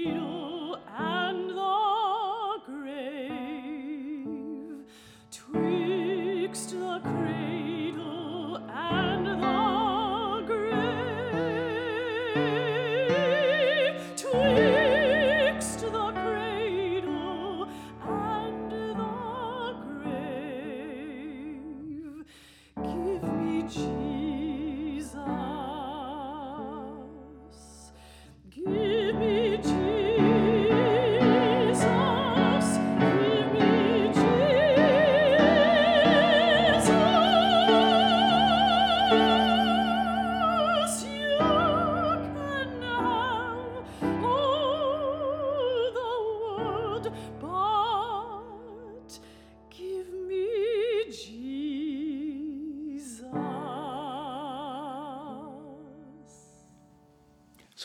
you. 0.06 0.35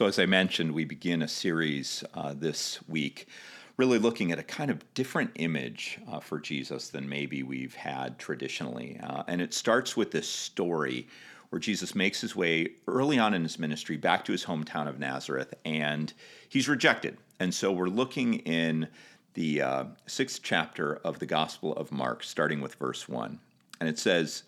So, 0.01 0.07
as 0.07 0.17
I 0.17 0.25
mentioned, 0.25 0.72
we 0.72 0.84
begin 0.84 1.22
a 1.22 1.28
series 1.28 2.03
uh, 2.16 2.34
this 2.35 2.79
week 2.89 3.28
really 3.78 4.00
looking 4.00 4.31
at 4.31 4.39
a 4.39 4.44
kind 4.44 4.72
of 4.72 4.84
different 4.95 5.29
image 5.35 6.00
uh, 6.12 6.19
for 6.19 6.39
Jesus 6.39 6.89
than 6.89 7.07
maybe 7.07 7.44
we've 7.44 7.75
had 7.75 8.17
traditionally. 8.17 9.00
Uh, 9.03 9.22
and 9.28 9.41
it 9.41 9.53
starts 9.53 9.95
with 9.95 10.09
this 10.09 10.28
story 10.28 11.07
where 11.51 11.59
Jesus 11.59 11.94
makes 11.94 12.19
his 12.19 12.35
way 12.35 12.69
early 12.88 13.19
on 13.19 13.35
in 13.35 13.44
his 13.44 13.59
ministry 13.59 13.95
back 13.95 14.25
to 14.25 14.31
his 14.31 14.44
hometown 14.44 14.88
of 14.88 14.97
Nazareth 14.97 15.53
and 15.66 16.12
he's 16.50 16.68
rejected. 16.68 17.16
And 17.39 17.53
so 17.53 17.72
we're 17.72 17.85
looking 17.85 18.39
in 18.39 18.88
the 19.35 19.62
uh, 19.62 19.83
sixth 20.07 20.39
chapter 20.41 20.95
of 21.03 21.19
the 21.19 21.28
Gospel 21.28 21.75
of 21.75 21.91
Mark, 21.91 22.23
starting 22.23 22.59
with 22.59 22.73
verse 22.73 23.07
1. 23.07 23.39
And 23.79 23.88
it 23.88 24.00
says, 24.00 24.41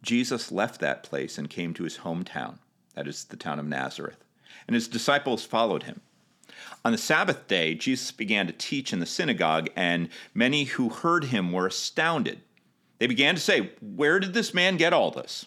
Jesus 0.00 0.52
left 0.52 0.80
that 0.80 1.02
place 1.02 1.38
and 1.38 1.50
came 1.50 1.74
to 1.74 1.82
his 1.82 1.98
hometown, 1.98 2.58
that 2.94 3.08
is 3.08 3.24
the 3.24 3.36
town 3.36 3.58
of 3.58 3.66
Nazareth 3.66 4.22
and 4.66 4.74
his 4.74 4.88
disciples 4.88 5.44
followed 5.44 5.84
him. 5.84 6.00
On 6.84 6.92
the 6.92 6.98
Sabbath 6.98 7.46
day, 7.46 7.74
Jesus 7.74 8.10
began 8.10 8.46
to 8.46 8.52
teach 8.52 8.92
in 8.92 8.98
the 8.98 9.06
synagogue, 9.06 9.68
and 9.76 10.08
many 10.34 10.64
who 10.64 10.88
heard 10.88 11.24
him 11.24 11.52
were 11.52 11.66
astounded. 11.66 12.40
They 12.98 13.06
began 13.06 13.34
to 13.34 13.40
say, 13.40 13.72
Where 13.80 14.18
did 14.18 14.34
this 14.34 14.52
man 14.52 14.76
get 14.76 14.92
all 14.92 15.10
this? 15.10 15.46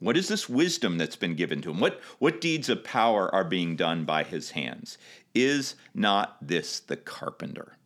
What 0.00 0.16
is 0.16 0.28
this 0.28 0.48
wisdom 0.48 0.98
that's 0.98 1.16
been 1.16 1.34
given 1.34 1.62
to 1.62 1.70
him? 1.70 1.80
What, 1.80 2.00
what 2.18 2.40
deeds 2.40 2.68
of 2.68 2.84
power 2.84 3.32
are 3.34 3.44
being 3.44 3.76
done 3.76 4.04
by 4.04 4.24
his 4.24 4.50
hands? 4.50 4.98
Is 5.34 5.76
not 5.94 6.36
this 6.46 6.80
the 6.80 6.96
carpenter? 6.96 7.76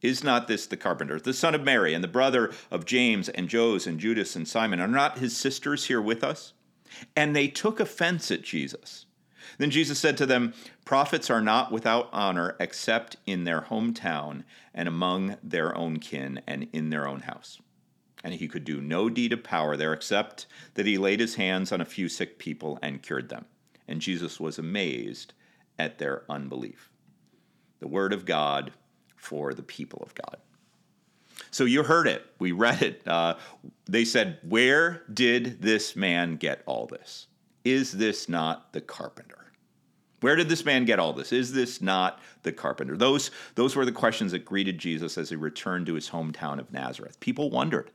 Is 0.00 0.24
not 0.24 0.48
this 0.48 0.66
the 0.66 0.76
carpenter, 0.76 1.20
the 1.20 1.32
son 1.32 1.54
of 1.54 1.62
Mary, 1.62 1.94
and 1.94 2.02
the 2.02 2.08
brother 2.08 2.52
of 2.70 2.84
James 2.84 3.28
and 3.28 3.48
Joses 3.48 3.86
and 3.86 4.00
Judas 4.00 4.34
and 4.34 4.48
Simon? 4.48 4.80
Are 4.80 4.88
not 4.88 5.18
his 5.18 5.36
sisters 5.36 5.84
here 5.84 6.02
with 6.02 6.24
us? 6.24 6.54
And 7.14 7.36
they 7.36 7.46
took 7.46 7.78
offense 7.78 8.30
at 8.30 8.42
Jesus. 8.42 9.06
Then 9.58 9.70
Jesus 9.70 9.98
said 9.98 10.16
to 10.18 10.26
them, 10.26 10.54
Prophets 10.84 11.30
are 11.30 11.40
not 11.40 11.72
without 11.72 12.08
honor 12.12 12.56
except 12.60 13.16
in 13.26 13.44
their 13.44 13.62
hometown 13.62 14.44
and 14.74 14.88
among 14.88 15.36
their 15.42 15.76
own 15.76 15.98
kin 15.98 16.40
and 16.46 16.68
in 16.72 16.90
their 16.90 17.06
own 17.06 17.20
house. 17.20 17.60
And 18.24 18.34
he 18.34 18.48
could 18.48 18.64
do 18.64 18.80
no 18.80 19.08
deed 19.08 19.32
of 19.32 19.42
power 19.42 19.76
there 19.76 19.92
except 19.92 20.46
that 20.74 20.86
he 20.86 20.98
laid 20.98 21.20
his 21.20 21.34
hands 21.34 21.72
on 21.72 21.80
a 21.80 21.86
few 21.86 22.08
sick 22.08 22.38
people 22.38 22.78
and 22.82 23.02
cured 23.02 23.28
them. 23.28 23.46
And 23.88 24.00
Jesus 24.00 24.38
was 24.38 24.58
amazed 24.58 25.32
at 25.78 25.98
their 25.98 26.22
unbelief. 26.28 26.90
The 27.80 27.88
word 27.88 28.12
of 28.12 28.24
God 28.24 28.72
for 29.16 29.54
the 29.54 29.62
people 29.62 30.02
of 30.04 30.14
God. 30.14 30.36
So 31.50 31.64
you 31.64 31.82
heard 31.82 32.06
it. 32.06 32.24
We 32.38 32.52
read 32.52 32.82
it. 32.82 33.06
Uh, 33.06 33.34
they 33.86 34.04
said, 34.04 34.38
Where 34.42 35.02
did 35.12 35.60
this 35.60 35.96
man 35.96 36.36
get 36.36 36.62
all 36.66 36.86
this? 36.86 37.26
Is 37.64 37.92
this 37.92 38.28
not 38.28 38.72
the 38.72 38.80
carpenter? 38.80 39.52
Where 40.20 40.36
did 40.36 40.48
this 40.48 40.64
man 40.64 40.84
get 40.84 41.00
all 41.00 41.12
this? 41.12 41.32
Is 41.32 41.52
this 41.52 41.82
not 41.82 42.20
the 42.44 42.52
carpenter? 42.52 42.96
Those, 42.96 43.32
those 43.56 43.74
were 43.74 43.84
the 43.84 43.92
questions 43.92 44.30
that 44.32 44.44
greeted 44.44 44.78
Jesus 44.78 45.18
as 45.18 45.30
he 45.30 45.36
returned 45.36 45.86
to 45.86 45.94
his 45.94 46.10
hometown 46.10 46.60
of 46.60 46.72
Nazareth. 46.72 47.18
People 47.18 47.50
wondered, 47.50 47.90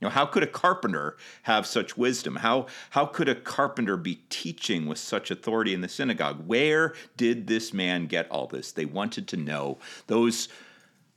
you 0.00 0.06
know, 0.06 0.10
how 0.10 0.24
could 0.24 0.42
a 0.42 0.46
carpenter 0.46 1.16
have 1.42 1.66
such 1.66 1.96
wisdom? 1.96 2.36
How, 2.36 2.66
how 2.90 3.04
could 3.04 3.28
a 3.28 3.34
carpenter 3.34 3.98
be 3.98 4.22
teaching 4.30 4.86
with 4.86 4.98
such 4.98 5.30
authority 5.30 5.74
in 5.74 5.82
the 5.82 5.88
synagogue? 5.88 6.46
Where 6.46 6.94
did 7.18 7.46
this 7.46 7.74
man 7.74 8.06
get 8.06 8.30
all 8.30 8.46
this? 8.46 8.72
They 8.72 8.86
wanted 8.86 9.28
to 9.28 9.36
know. 9.36 9.78
Those, 10.06 10.48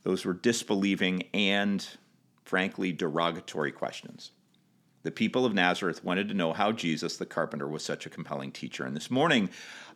those 0.02 0.26
were 0.26 0.34
disbelieving 0.34 1.24
and, 1.32 1.86
frankly, 2.44 2.92
derogatory 2.92 3.72
questions. 3.72 4.32
The 5.02 5.10
people 5.10 5.46
of 5.46 5.54
Nazareth 5.54 6.04
wanted 6.04 6.28
to 6.28 6.34
know 6.34 6.52
how 6.52 6.72
Jesus, 6.72 7.16
the 7.16 7.26
carpenter, 7.26 7.66
was 7.66 7.82
such 7.82 8.06
a 8.06 8.10
compelling 8.10 8.52
teacher. 8.52 8.84
And 8.84 8.94
this 8.94 9.10
morning, 9.10 9.50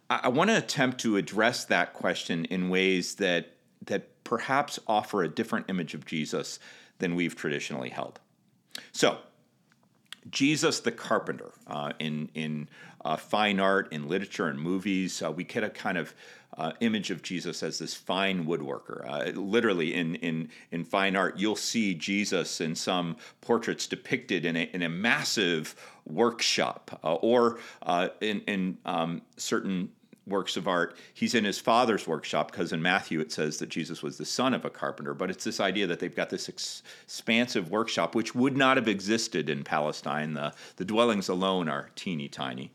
I 0.09 0.29
want 0.29 0.51
to 0.51 0.57
attempt 0.57 1.01
to 1.01 1.17
address 1.17 1.65
that 1.67 1.93
question 1.95 2.45
in 2.47 2.69
ways 2.69 3.17
that 3.17 3.51
that 3.87 4.25
perhaps 4.25 4.79
offer 4.87 5.23
a 5.23 5.29
different 5.29 5.67
image 5.69 5.93
of 5.93 6.07
Jesus 6.07 6.59
than 6.99 7.15
we've 7.15 7.37
traditionally 7.37 7.91
held. 7.91 8.19
So, 8.93 9.19
Jesus 10.31 10.81
the 10.81 10.93
carpenter 10.93 11.53
uh, 11.67 11.93
in 11.99 12.31
in 12.35 12.69
uh, 13.05 13.17
fine 13.17 13.61
art, 13.61 13.93
in 13.93 14.09
literature, 14.09 14.49
and 14.49 14.59
movies, 14.59 15.23
uh, 15.23 15.31
we 15.31 15.45
get 15.45 15.63
a 15.63 15.71
kind 15.71 15.99
of 15.99 16.15
uh, 16.57 16.73
image 16.81 17.11
of 17.11 17.23
Jesus 17.23 17.63
as 17.63 17.79
this 17.79 17.95
fine 17.95 18.47
woodworker. 18.47 19.09
Uh, 19.09 19.39
literally, 19.39 19.95
in 19.95 20.15
in 20.17 20.49
in 20.71 20.85
fine 20.85 21.17
art, 21.17 21.37
you'll 21.37 21.57
see 21.57 21.95
Jesus 21.95 22.61
in 22.61 22.75
some 22.75 23.17
portraits 23.41 23.87
depicted 23.87 24.45
in 24.45 24.57
a 24.57 24.71
in 24.73 24.83
a 24.83 24.89
massive 24.89 25.75
workshop, 26.07 27.01
uh, 27.03 27.15
or 27.15 27.59
in 28.21 28.41
in 28.43 28.79
um, 28.85 29.23
certain 29.37 29.91
works 30.27 30.57
of 30.57 30.67
art. 30.67 30.97
He's 31.13 31.35
in 31.35 31.45
his 31.45 31.59
father's 31.59 32.07
workshop 32.07 32.51
because 32.51 32.73
in 32.73 32.81
Matthew 32.81 33.21
it 33.21 33.33
says 33.33 33.59
that 33.59 33.69
Jesus 33.69 34.03
was 34.03 34.17
the 34.17 34.25
son 34.25 34.55
of 34.55 34.65
a 34.65 34.71
carpenter, 34.71 35.15
but 35.15 35.31
it's 35.31 35.45
this 35.45 35.61
idea 35.61 35.87
that 35.87 36.01
they've 36.01 36.15
got 36.15 36.31
this 36.31 36.49
ex- 36.49 36.83
expansive 37.05 37.71
workshop 37.71 38.15
which 38.15 38.35
would 38.35 38.57
not 38.57 38.77
have 38.77 38.89
existed 38.89 39.49
in 39.49 39.65
Palestine. 39.65 40.33
The, 40.33 40.55
the 40.77 40.85
dwellings 40.85 41.29
alone 41.29 41.69
are 41.69 41.91
teeny 41.95 42.29
tiny. 42.29 42.71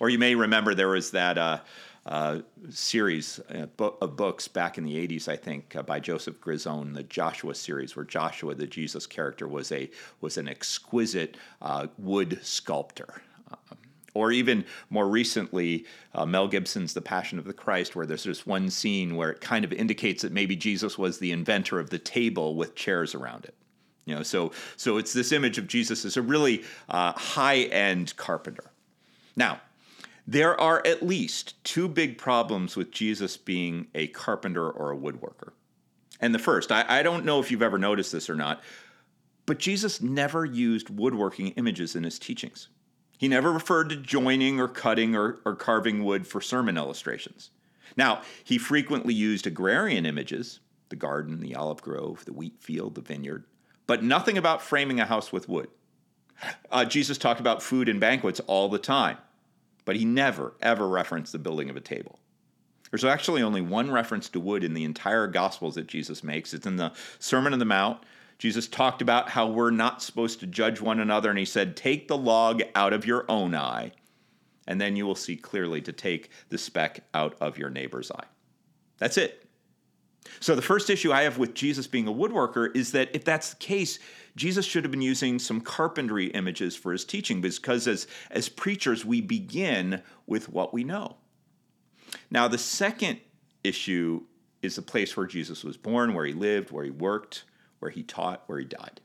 Or 0.00 0.08
you 0.08 0.18
may 0.18 0.34
remember 0.34 0.74
there 0.74 0.88
was 0.88 1.10
that 1.12 1.38
uh, 1.38 1.60
uh, 2.06 2.40
series 2.70 3.38
uh, 3.54 3.66
of 4.00 4.16
books 4.16 4.48
back 4.48 4.78
in 4.78 4.84
the 4.84 4.96
80s, 5.06 5.28
I 5.28 5.36
think, 5.36 5.76
uh, 5.76 5.82
by 5.82 6.00
Joseph 6.00 6.40
Girzone, 6.40 6.94
the 6.94 7.02
Joshua 7.02 7.54
series, 7.54 7.94
where 7.94 8.04
Joshua, 8.04 8.54
the 8.54 8.66
Jesus 8.66 9.06
character, 9.06 9.46
was 9.46 9.70
a 9.70 9.90
was 10.20 10.38
an 10.38 10.48
exquisite 10.48 11.36
uh, 11.60 11.88
wood 11.98 12.40
sculptor. 12.42 13.22
Um, 13.50 13.78
or 14.14 14.32
even 14.32 14.64
more 14.88 15.06
recently, 15.06 15.84
uh, 16.14 16.26
Mel 16.26 16.48
Gibson's 16.48 16.94
The 16.94 17.00
Passion 17.00 17.38
of 17.38 17.44
the 17.44 17.52
Christ, 17.52 17.94
where 17.94 18.06
there's 18.06 18.24
this 18.24 18.44
one 18.44 18.70
scene 18.70 19.14
where 19.14 19.30
it 19.30 19.40
kind 19.40 19.64
of 19.64 19.72
indicates 19.72 20.22
that 20.22 20.32
maybe 20.32 20.56
Jesus 20.56 20.98
was 20.98 21.18
the 21.18 21.30
inventor 21.30 21.78
of 21.78 21.90
the 21.90 21.98
table 21.98 22.56
with 22.56 22.74
chairs 22.74 23.14
around 23.14 23.44
it. 23.44 23.54
You 24.06 24.16
know, 24.16 24.22
so 24.22 24.52
so 24.76 24.96
it's 24.96 25.12
this 25.12 25.32
image 25.32 25.58
of 25.58 25.68
Jesus 25.68 26.04
as 26.04 26.16
a 26.16 26.22
really 26.22 26.64
uh, 26.88 27.12
high-end 27.12 28.16
carpenter. 28.16 28.72
Now, 29.36 29.60
there 30.30 30.58
are 30.60 30.80
at 30.86 31.02
least 31.02 31.62
two 31.64 31.88
big 31.88 32.16
problems 32.16 32.76
with 32.76 32.92
Jesus 32.92 33.36
being 33.36 33.88
a 33.96 34.06
carpenter 34.06 34.70
or 34.70 34.92
a 34.92 34.96
woodworker. 34.96 35.50
And 36.20 36.32
the 36.32 36.38
first, 36.38 36.70
I, 36.70 36.84
I 36.86 37.02
don't 37.02 37.24
know 37.24 37.40
if 37.40 37.50
you've 37.50 37.62
ever 37.62 37.78
noticed 37.78 38.12
this 38.12 38.30
or 38.30 38.36
not, 38.36 38.62
but 39.44 39.58
Jesus 39.58 40.00
never 40.00 40.44
used 40.44 40.88
woodworking 40.88 41.48
images 41.56 41.96
in 41.96 42.04
his 42.04 42.16
teachings. 42.16 42.68
He 43.18 43.26
never 43.26 43.50
referred 43.50 43.88
to 43.88 43.96
joining 43.96 44.60
or 44.60 44.68
cutting 44.68 45.16
or, 45.16 45.40
or 45.44 45.56
carving 45.56 46.04
wood 46.04 46.28
for 46.28 46.40
sermon 46.40 46.76
illustrations. 46.76 47.50
Now, 47.96 48.22
he 48.44 48.56
frequently 48.56 49.14
used 49.14 49.48
agrarian 49.48 50.06
images 50.06 50.60
the 50.90 50.96
garden, 50.96 51.40
the 51.40 51.56
olive 51.56 51.82
grove, 51.82 52.24
the 52.24 52.32
wheat 52.32 52.60
field, 52.60 52.94
the 52.94 53.00
vineyard, 53.00 53.46
but 53.88 54.04
nothing 54.04 54.38
about 54.38 54.62
framing 54.62 55.00
a 55.00 55.06
house 55.06 55.32
with 55.32 55.48
wood. 55.48 55.70
Uh, 56.70 56.84
Jesus 56.84 57.18
talked 57.18 57.40
about 57.40 57.64
food 57.64 57.88
and 57.88 57.98
banquets 57.98 58.38
all 58.46 58.68
the 58.68 58.78
time, 58.78 59.18
but 59.90 59.96
he 59.96 60.04
never, 60.04 60.52
ever 60.62 60.86
referenced 60.86 61.32
the 61.32 61.38
building 61.40 61.68
of 61.68 61.76
a 61.76 61.80
table. 61.80 62.20
There's 62.92 63.04
actually 63.04 63.42
only 63.42 63.60
one 63.60 63.90
reference 63.90 64.28
to 64.28 64.38
wood 64.38 64.62
in 64.62 64.72
the 64.72 64.84
entire 64.84 65.26
Gospels 65.26 65.74
that 65.74 65.88
Jesus 65.88 66.22
makes. 66.22 66.54
It's 66.54 66.64
in 66.64 66.76
the 66.76 66.92
Sermon 67.18 67.52
on 67.52 67.58
the 67.58 67.64
Mount, 67.64 67.98
Jesus 68.38 68.68
talked 68.68 69.02
about 69.02 69.28
how 69.28 69.48
we're 69.48 69.72
not 69.72 70.00
supposed 70.00 70.38
to 70.38 70.46
judge 70.46 70.80
one 70.80 71.00
another, 71.00 71.28
and 71.28 71.40
he 71.40 71.44
said, 71.44 71.76
Take 71.76 72.06
the 72.06 72.16
log 72.16 72.62
out 72.76 72.92
of 72.92 73.04
your 73.04 73.24
own 73.28 73.52
eye, 73.52 73.90
and 74.68 74.80
then 74.80 74.94
you 74.94 75.06
will 75.06 75.16
see 75.16 75.34
clearly 75.34 75.80
to 75.82 75.92
take 75.92 76.30
the 76.50 76.56
speck 76.56 77.02
out 77.12 77.34
of 77.40 77.58
your 77.58 77.68
neighbor's 77.68 78.12
eye. 78.12 78.26
That's 78.98 79.18
it. 79.18 79.44
So, 80.38 80.54
the 80.54 80.62
first 80.62 80.88
issue 80.88 81.10
I 81.10 81.22
have 81.22 81.36
with 81.36 81.54
Jesus 81.54 81.88
being 81.88 82.06
a 82.06 82.12
woodworker 82.12 82.76
is 82.76 82.92
that 82.92 83.10
if 83.12 83.24
that's 83.24 83.50
the 83.50 83.56
case, 83.56 83.98
Jesus 84.36 84.64
should 84.64 84.84
have 84.84 84.90
been 84.90 85.02
using 85.02 85.38
some 85.38 85.60
carpentry 85.60 86.26
images 86.26 86.76
for 86.76 86.92
his 86.92 87.04
teaching 87.04 87.40
because 87.40 87.86
as, 87.86 88.06
as 88.30 88.48
preachers, 88.48 89.04
we 89.04 89.20
begin 89.20 90.02
with 90.26 90.48
what 90.48 90.72
we 90.72 90.84
know. 90.84 91.16
Now, 92.30 92.48
the 92.48 92.58
second 92.58 93.20
issue 93.64 94.22
is 94.62 94.76
the 94.76 94.82
place 94.82 95.16
where 95.16 95.26
Jesus 95.26 95.64
was 95.64 95.76
born, 95.76 96.14
where 96.14 96.26
he 96.26 96.32
lived, 96.32 96.70
where 96.70 96.84
he 96.84 96.90
worked 96.90 97.44
where 97.80 97.90
he 97.90 98.02
taught, 98.02 98.44
where 98.46 98.58
he 98.58 98.64
died. 98.64 99.00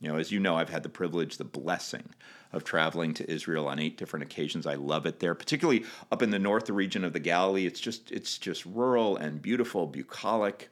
You 0.00 0.08
know, 0.08 0.18
as 0.18 0.32
you 0.32 0.40
know, 0.40 0.56
I've 0.56 0.68
had 0.68 0.82
the 0.82 0.90
privilege, 0.90 1.36
the 1.36 1.44
blessing 1.44 2.10
of 2.52 2.64
traveling 2.64 3.14
to 3.14 3.30
Israel 3.30 3.68
on 3.68 3.78
eight 3.78 3.96
different 3.96 4.24
occasions. 4.24 4.66
I 4.66 4.74
love 4.74 5.06
it 5.06 5.20
there, 5.20 5.34
particularly 5.34 5.84
up 6.10 6.22
in 6.22 6.30
the 6.30 6.38
north 6.38 6.68
region 6.68 7.04
of 7.04 7.12
the 7.12 7.20
Galilee. 7.20 7.66
It's 7.66 7.80
just 7.80 8.10
it's 8.10 8.36
just 8.36 8.66
rural 8.66 9.16
and 9.16 9.40
beautiful, 9.40 9.86
bucolic. 9.86 10.68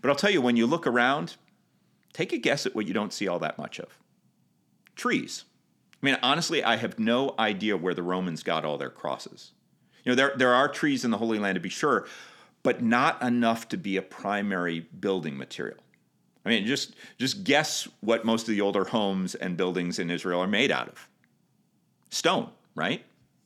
But 0.00 0.08
I'll 0.08 0.16
tell 0.16 0.30
you, 0.30 0.40
when 0.40 0.56
you 0.56 0.66
look 0.66 0.86
around, 0.86 1.36
take 2.12 2.32
a 2.32 2.38
guess 2.38 2.66
at 2.66 2.74
what 2.74 2.86
you 2.86 2.94
don't 2.94 3.12
see 3.12 3.28
all 3.28 3.38
that 3.38 3.58
much 3.58 3.78
of. 3.78 3.98
Trees. 4.96 5.44
I 6.02 6.06
mean, 6.06 6.18
honestly, 6.22 6.62
I 6.62 6.76
have 6.76 6.98
no 6.98 7.34
idea 7.38 7.76
where 7.76 7.94
the 7.94 8.02
Romans 8.02 8.42
got 8.42 8.64
all 8.64 8.78
their 8.78 8.90
crosses. 8.90 9.52
You 10.04 10.12
know, 10.12 10.16
there, 10.16 10.32
there 10.36 10.54
are 10.54 10.68
trees 10.68 11.04
in 11.04 11.10
the 11.10 11.18
Holy 11.18 11.38
Land 11.38 11.56
to 11.56 11.60
be 11.60 11.68
sure, 11.68 12.06
but 12.62 12.82
not 12.82 13.20
enough 13.22 13.68
to 13.70 13.76
be 13.76 13.96
a 13.96 14.02
primary 14.02 14.80
building 14.80 15.36
material. 15.36 15.78
I 16.44 16.50
mean, 16.50 16.66
just 16.66 16.94
just 17.18 17.44
guess 17.44 17.86
what 18.00 18.24
most 18.24 18.48
of 18.48 18.54
the 18.54 18.60
older 18.60 18.84
homes 18.84 19.34
and 19.34 19.56
buildings 19.56 19.98
in 19.98 20.10
Israel 20.10 20.40
are 20.40 20.46
made 20.46 20.70
out 20.70 20.88
of. 20.88 21.08
Stone, 22.10 22.48
right? 22.74 23.04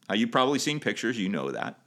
Uh, 0.08 0.14
you've 0.14 0.30
probably 0.30 0.58
seen 0.58 0.78
pictures, 0.78 1.18
you 1.18 1.28
know 1.28 1.50
that. 1.50 1.78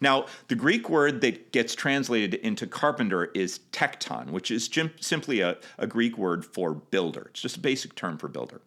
Now, 0.00 0.26
the 0.48 0.54
Greek 0.54 0.88
word 0.88 1.20
that 1.20 1.52
gets 1.52 1.74
translated 1.74 2.34
into 2.34 2.66
carpenter 2.66 3.26
is 3.34 3.60
tekton, 3.72 4.30
which 4.30 4.50
is 4.50 4.70
simply 5.00 5.40
a, 5.40 5.58
a 5.78 5.86
Greek 5.86 6.16
word 6.16 6.44
for 6.44 6.72
builder. 6.72 7.26
It's 7.30 7.42
just 7.42 7.58
a 7.58 7.60
basic 7.60 7.94
term 7.94 8.16
for 8.16 8.28
builder. 8.28 8.62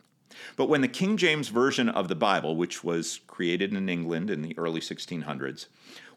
But 0.55 0.69
when 0.69 0.81
the 0.81 0.87
King 0.87 1.17
James 1.17 1.49
Version 1.49 1.89
of 1.89 2.07
the 2.07 2.15
Bible, 2.15 2.55
which 2.55 2.83
was 2.83 3.19
created 3.27 3.73
in 3.73 3.89
England 3.89 4.29
in 4.29 4.41
the 4.41 4.57
early 4.57 4.81
1600s, 4.81 5.67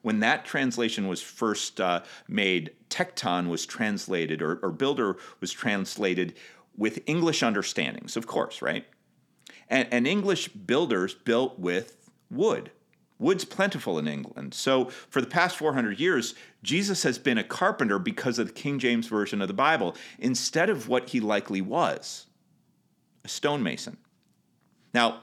when 0.03 0.21
that 0.21 0.45
translation 0.45 1.09
was 1.09 1.21
first 1.21 1.81
uh, 1.81 2.03
made, 2.29 2.73
tekton 2.91 3.49
was 3.49 3.67
translated, 3.67 4.43
or, 4.43 4.59
or 4.63 4.71
builder 4.71 5.17
was 5.41 5.53
translated 5.53 6.35
with 6.77 7.01
English 7.07 7.43
understandings, 7.43 8.17
of 8.17 8.27
course, 8.27 8.63
right? 8.63 8.87
And, 9.69 9.89
and 9.91 10.07
English 10.07 10.49
builders 10.49 11.15
built 11.15 11.59
with 11.59 12.11
wood. 12.31 12.71
Wood's 13.19 13.45
plentiful 13.45 13.99
in 13.99 14.07
England. 14.07 14.53
So, 14.53 14.87
for 15.09 15.21
the 15.21 15.27
past 15.27 15.57
400 15.57 15.99
years, 15.99 16.35
Jesus 16.63 17.03
has 17.03 17.19
been 17.19 17.39
a 17.39 17.45
carpenter 17.45 17.99
because 17.99 18.39
of 18.39 18.49
the 18.49 18.53
King 18.53 18.79
James 18.79 19.07
Version 19.07 19.41
of 19.41 19.49
the 19.49 19.55
Bible, 19.55 19.97
instead 20.19 20.69
of 20.69 20.89
what 20.89 21.11
he 21.11 21.21
likely 21.21 21.61
was 21.61 22.27
a 23.25 23.29
stonemason. 23.29 23.97
Now, 24.93 25.21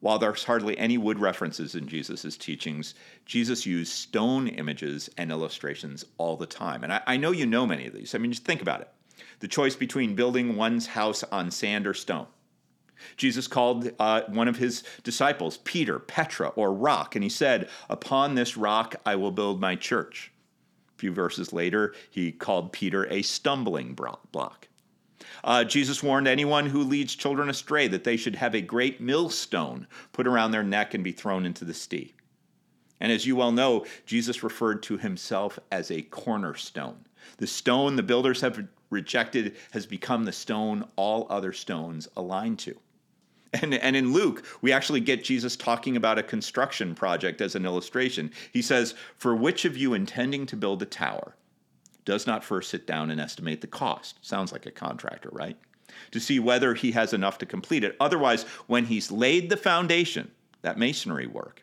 while 0.00 0.18
there's 0.18 0.44
hardly 0.44 0.76
any 0.78 0.98
wood 0.98 1.18
references 1.18 1.74
in 1.74 1.88
Jesus' 1.88 2.36
teachings, 2.36 2.94
Jesus 3.24 3.66
used 3.66 3.92
stone 3.92 4.48
images 4.48 5.08
and 5.16 5.30
illustrations 5.30 6.04
all 6.18 6.36
the 6.36 6.46
time. 6.46 6.84
And 6.84 6.92
I, 6.92 7.00
I, 7.06 7.16
know 7.16 7.30
you 7.30 7.46
know 7.46 7.66
many 7.66 7.86
of 7.86 7.94
these. 7.94 8.14
I 8.14 8.18
mean, 8.18 8.30
just 8.30 8.44
think 8.44 8.62
about 8.62 8.82
it 8.82 8.88
the 9.40 9.48
choice 9.48 9.76
between 9.76 10.14
building 10.14 10.56
one's 10.56 10.86
house 10.86 11.22
on 11.24 11.50
sand 11.50 11.86
or 11.86 11.94
stone. 11.94 12.26
Jesus 13.16 13.46
called 13.46 13.90
uh, 13.98 14.22
one 14.28 14.48
of 14.48 14.56
his 14.56 14.82
disciples 15.02 15.58
Peter, 15.58 15.98
Petra, 15.98 16.48
or 16.48 16.72
rock, 16.72 17.14
and 17.14 17.22
he 17.22 17.30
said, 17.30 17.68
Upon 17.88 18.34
this 18.34 18.56
rock 18.56 18.96
I 19.04 19.16
will 19.16 19.30
build 19.30 19.60
my 19.60 19.76
church. 19.76 20.32
A 20.96 20.98
few 20.98 21.12
verses 21.12 21.52
later, 21.52 21.94
he 22.10 22.32
called 22.32 22.72
Peter 22.72 23.06
a 23.10 23.22
stumbling 23.22 23.94
block. 23.94 24.68
Uh, 25.44 25.64
Jesus 25.64 26.02
warned 26.02 26.26
anyone 26.26 26.66
who 26.66 26.82
leads 26.82 27.14
children 27.14 27.48
astray 27.48 27.88
that 27.88 28.04
they 28.04 28.16
should 28.16 28.36
have 28.36 28.54
a 28.54 28.60
great 28.60 29.00
millstone 29.00 29.86
put 30.12 30.26
around 30.26 30.50
their 30.50 30.62
neck 30.62 30.94
and 30.94 31.04
be 31.04 31.12
thrown 31.12 31.46
into 31.46 31.64
the 31.64 31.74
sea. 31.74 32.14
And 33.00 33.12
as 33.12 33.26
you 33.26 33.36
well 33.36 33.52
know, 33.52 33.84
Jesus 34.06 34.42
referred 34.42 34.82
to 34.84 34.96
himself 34.96 35.58
as 35.70 35.90
a 35.90 36.02
cornerstone. 36.02 37.04
The 37.36 37.46
stone 37.46 37.96
the 37.96 38.02
builders 38.02 38.40
have 38.40 38.66
rejected 38.90 39.56
has 39.72 39.86
become 39.86 40.24
the 40.24 40.32
stone 40.32 40.84
all 40.96 41.26
other 41.28 41.52
stones 41.52 42.08
align 42.16 42.56
to. 42.58 42.78
And, 43.62 43.74
and 43.74 43.96
in 43.96 44.12
Luke, 44.12 44.44
we 44.60 44.72
actually 44.72 45.00
get 45.00 45.24
Jesus 45.24 45.56
talking 45.56 45.96
about 45.96 46.18
a 46.18 46.22
construction 46.22 46.94
project 46.94 47.40
as 47.40 47.54
an 47.54 47.64
illustration. 47.64 48.30
He 48.52 48.60
says, 48.60 48.94
For 49.16 49.34
which 49.34 49.64
of 49.64 49.76
you 49.76 49.94
intending 49.94 50.46
to 50.46 50.56
build 50.56 50.82
a 50.82 50.86
tower 50.86 51.34
does 52.04 52.26
not 52.26 52.44
first 52.44 52.70
sit 52.70 52.86
down 52.86 53.10
and 53.10 53.20
estimate 53.20 53.60
the 53.60 53.66
cost? 53.66 54.18
Sounds 54.20 54.52
like 54.52 54.66
a 54.66 54.70
contractor, 54.70 55.30
right? 55.32 55.56
To 56.10 56.20
see 56.20 56.38
whether 56.38 56.74
he 56.74 56.92
has 56.92 57.12
enough 57.12 57.38
to 57.38 57.46
complete 57.46 57.84
it. 57.84 57.96
Otherwise, 58.00 58.42
when 58.66 58.86
he's 58.86 59.10
laid 59.10 59.48
the 59.48 59.56
foundation, 59.56 60.30
that 60.62 60.78
masonry 60.78 61.26
work, 61.26 61.62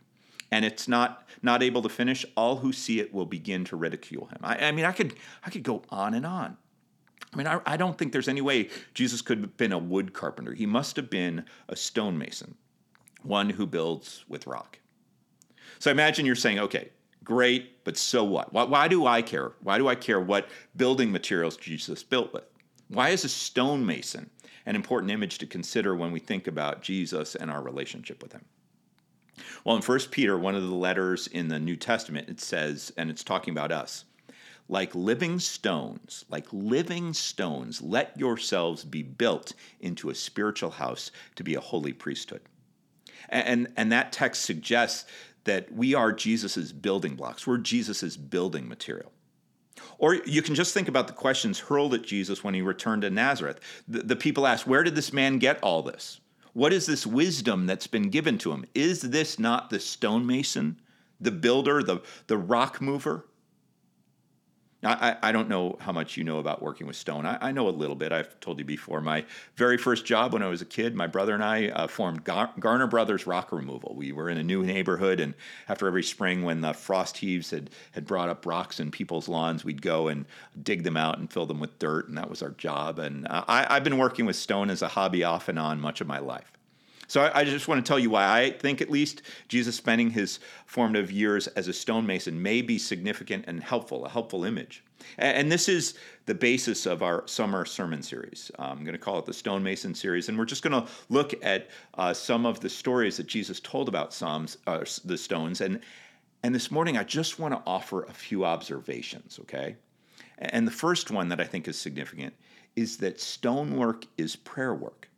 and 0.51 0.63
it's 0.63 0.87
not 0.87 1.27
not 1.41 1.61
able 1.61 1.81
to 1.81 1.89
finish, 1.89 2.25
all 2.37 2.57
who 2.57 2.71
see 2.71 2.99
it 2.99 3.13
will 3.13 3.25
begin 3.25 3.65
to 3.65 3.75
ridicule 3.75 4.27
him. 4.27 4.37
I, 4.43 4.67
I 4.67 4.71
mean, 4.71 4.85
I 4.85 4.93
could 4.93 5.15
I 5.45 5.49
could 5.49 5.63
go 5.63 5.83
on 5.89 6.13
and 6.13 6.25
on. 6.25 6.57
I 7.31 7.37
mean, 7.37 7.47
I, 7.47 7.59
I 7.65 7.77
don't 7.77 7.97
think 7.97 8.11
there's 8.11 8.27
any 8.27 8.41
way 8.41 8.69
Jesus 8.93 9.21
could 9.21 9.39
have 9.39 9.57
been 9.57 9.71
a 9.71 9.77
wood 9.77 10.13
carpenter. 10.13 10.53
He 10.53 10.65
must 10.65 10.95
have 10.95 11.09
been 11.09 11.45
a 11.69 11.75
stonemason, 11.75 12.55
one 13.23 13.49
who 13.49 13.65
builds 13.65 14.25
with 14.27 14.47
rock. 14.47 14.79
So 15.79 15.91
imagine 15.91 16.25
you're 16.25 16.35
saying, 16.35 16.59
okay, 16.59 16.89
great, 17.23 17.83
but 17.83 17.97
so 17.97 18.23
what? 18.23 18.53
Why, 18.53 18.63
why 18.63 18.87
do 18.87 19.05
I 19.05 19.21
care? 19.21 19.53
Why 19.61 19.77
do 19.77 19.87
I 19.87 19.95
care 19.95 20.19
what 20.19 20.47
building 20.75 21.11
materials 21.11 21.57
Jesus 21.57 22.03
built 22.03 22.33
with? 22.33 22.43
Why 22.87 23.09
is 23.09 23.23
a 23.23 23.29
stonemason 23.29 24.29
an 24.65 24.75
important 24.75 25.11
image 25.11 25.39
to 25.39 25.45
consider 25.45 25.95
when 25.95 26.11
we 26.11 26.19
think 26.19 26.47
about 26.47 26.81
Jesus 26.81 27.35
and 27.35 27.51
our 27.51 27.61
relationship 27.61 28.21
with 28.21 28.33
him? 28.33 28.45
Well, 29.63 29.75
in 29.75 29.81
1 29.81 29.99
Peter, 30.11 30.37
one 30.37 30.55
of 30.55 30.63
the 30.63 30.75
letters 30.75 31.27
in 31.27 31.47
the 31.47 31.59
New 31.59 31.75
Testament, 31.75 32.29
it 32.29 32.39
says, 32.39 32.93
and 32.97 33.09
it's 33.09 33.23
talking 33.23 33.51
about 33.51 33.71
us, 33.71 34.05
like 34.69 34.95
living 34.95 35.39
stones, 35.39 36.25
like 36.29 36.47
living 36.51 37.13
stones, 37.13 37.81
let 37.81 38.17
yourselves 38.17 38.83
be 38.83 39.03
built 39.03 39.53
into 39.79 40.09
a 40.09 40.15
spiritual 40.15 40.71
house 40.71 41.11
to 41.35 41.43
be 41.43 41.55
a 41.55 41.59
holy 41.59 41.93
priesthood. 41.93 42.41
And, 43.29 43.71
and, 43.77 43.91
that 43.91 44.11
text 44.11 44.43
suggests 44.43 45.05
that 45.45 45.71
we 45.73 45.93
are 45.93 46.11
Jesus's 46.11 46.71
building 46.71 47.15
blocks. 47.15 47.47
We're 47.47 47.57
Jesus's 47.57 48.17
building 48.17 48.67
material. 48.67 49.11
Or 49.97 50.15
you 50.15 50.41
can 50.41 50.55
just 50.55 50.73
think 50.73 50.87
about 50.87 51.07
the 51.07 51.13
questions 51.13 51.59
hurled 51.59 51.93
at 51.93 52.03
Jesus 52.03 52.43
when 52.43 52.53
he 52.53 52.61
returned 52.61 53.03
to 53.03 53.09
Nazareth. 53.09 53.59
The, 53.87 54.03
the 54.03 54.15
people 54.15 54.45
asked, 54.45 54.67
Where 54.67 54.83
did 54.83 54.95
this 54.95 55.13
man 55.13 55.39
get 55.39 55.61
all 55.63 55.81
this? 55.81 56.19
What 56.53 56.73
is 56.73 56.85
this 56.85 57.07
wisdom 57.07 57.65
that's 57.65 57.87
been 57.87 58.09
given 58.09 58.37
to 58.39 58.51
him? 58.51 58.65
Is 58.75 59.01
this 59.01 59.39
not 59.39 59.69
the 59.69 59.79
stonemason, 59.79 60.79
the 61.19 61.31
builder, 61.31 61.81
the, 61.81 62.01
the 62.27 62.37
rock 62.37 62.79
mover? 62.81 63.25
I, 64.85 65.17
I 65.21 65.31
don't 65.31 65.49
know 65.49 65.77
how 65.79 65.91
much 65.91 66.17
you 66.17 66.23
know 66.23 66.39
about 66.39 66.61
working 66.61 66.87
with 66.87 66.95
stone. 66.95 67.25
I, 67.25 67.37
I, 67.41 67.51
know 67.51 67.67
a 67.67 67.71
little 67.71 67.95
bit. 67.95 68.11
I've 68.11 68.39
told 68.39 68.59
you 68.59 68.65
before. 68.65 69.01
My 69.01 69.25
very 69.55 69.77
first 69.77 70.05
job 70.05 70.33
when 70.33 70.43
I 70.43 70.47
was 70.47 70.61
a 70.61 70.65
kid, 70.65 70.95
my 70.95 71.07
brother 71.07 71.33
and 71.33 71.43
I 71.43 71.69
uh, 71.69 71.87
formed 71.87 72.23
Gar- 72.23 72.53
Garner 72.59 72.87
Brothers 72.87 73.25
Rock 73.25 73.51
Removal. 73.51 73.95
We 73.95 74.11
were 74.11 74.29
in 74.29 74.37
a 74.37 74.43
new 74.43 74.63
neighborhood, 74.63 75.19
and 75.19 75.33
after 75.69 75.87
every 75.87 76.03
spring, 76.03 76.43
when 76.43 76.61
the 76.61 76.73
frost 76.73 77.17
heaves 77.17 77.51
had, 77.51 77.69
had 77.91 78.05
brought 78.05 78.29
up 78.29 78.45
rocks 78.45 78.79
in 78.79 78.91
people's 78.91 79.29
lawns, 79.29 79.63
we'd 79.63 79.81
go 79.81 80.07
and 80.07 80.25
dig 80.61 80.83
them 80.83 80.97
out 80.97 81.17
and 81.17 81.31
fill 81.31 81.45
them 81.45 81.59
with 81.59 81.79
dirt, 81.79 82.07
and 82.09 82.17
that 82.17 82.29
was 82.29 82.41
our 82.41 82.51
job. 82.51 82.99
And 82.99 83.27
uh, 83.27 83.45
I, 83.47 83.75
I've 83.75 83.83
been 83.83 83.97
working 83.97 84.25
with 84.25 84.35
stone 84.35 84.69
as 84.69 84.81
a 84.81 84.89
hobby 84.89 85.23
off 85.23 85.47
and 85.47 85.59
on 85.59 85.79
much 85.79 86.01
of 86.01 86.07
my 86.07 86.19
life. 86.19 86.51
So 87.13 87.21
I, 87.21 87.41
I, 87.41 87.43
just 87.43 87.67
want 87.67 87.85
to 87.85 87.87
tell 87.87 87.99
you 87.99 88.09
why 88.09 88.41
I 88.41 88.49
think, 88.49 88.81
at 88.81 88.89
least, 88.89 89.21
Jesus 89.47 89.75
spending 89.75 90.09
his 90.09 90.39
formative 90.65 91.11
years 91.11 91.45
as 91.45 91.67
a 91.67 91.73
stonemason 91.73 92.41
may 92.41 92.63
be 92.63 92.79
significant 92.79 93.45
and 93.47 93.61
helpful, 93.61 94.03
a 94.05 94.09
helpful 94.09 94.43
image. 94.43 94.83
And, 95.19 95.37
and 95.37 95.51
this 95.51 95.69
is 95.69 95.93
the 96.25 96.33
basis 96.33 96.87
of 96.87 97.03
our 97.03 97.27
summer 97.27 97.65
sermon 97.65 98.01
series. 98.01 98.49
I'm 98.57 98.79
going 98.79 98.93
to 98.93 98.97
call 98.97 99.19
it 99.19 99.27
the 99.27 99.33
Stonemason 99.33 99.93
series, 99.93 100.27
and 100.27 100.39
we're 100.39 100.45
just 100.45 100.63
going 100.63 100.73
to 100.73 100.89
look 101.09 101.35
at 101.45 101.69
uh, 101.99 102.15
some 102.15 102.47
of 102.47 102.61
the 102.61 102.69
stories 102.69 103.17
that 103.17 103.27
Jesus 103.27 103.59
told 103.59 103.89
about 103.89 104.11
Psalms, 104.11 104.57
uh, 104.65 104.83
the 105.05 105.15
stones. 105.19 105.61
And 105.61 105.81
and 106.41 106.55
this 106.55 106.71
morning, 106.71 106.97
I 106.97 107.03
just 107.03 107.37
want 107.37 107.53
to 107.53 107.61
offer 107.67 108.05
a 108.05 108.11
few 108.11 108.43
observations. 108.43 109.37
Okay, 109.41 109.75
and 110.39 110.65
the 110.65 110.71
first 110.71 111.11
one 111.11 111.29
that 111.29 111.39
I 111.39 111.45
think 111.45 111.67
is 111.67 111.77
significant 111.77 112.33
is 112.75 112.97
that 112.97 113.21
stonework 113.21 114.07
is 114.17 114.35
prayer 114.35 114.73
work. 114.73 115.09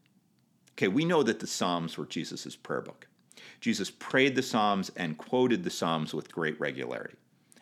Okay, 0.78 0.90
we 0.90 1.06
know 1.06 1.24
that 1.24 1.40
the 1.40 1.48
Psalms 1.48 1.98
were 1.98 2.06
Jesus' 2.06 2.56
prayer 2.56 2.82
book. 2.82 3.08
Jesus 3.62 3.90
prayed 3.90 4.36
the 4.36 4.44
Psalms 4.44 4.92
and 4.98 5.18
quoted 5.18 5.64
the 5.64 5.70
Psalms 5.70 6.14
with 6.14 6.32
great 6.32 6.60
regularity. 6.60 7.16